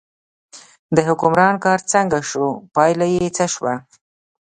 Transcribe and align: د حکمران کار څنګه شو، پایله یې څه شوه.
د 0.95 0.97
حکمران 1.07 1.55
کار 1.65 1.79
څنګه 1.91 2.17
شو، 2.29 2.45
پایله 2.75 3.07
یې 3.15 3.27
څه 3.37 3.45
شوه. 3.53 3.73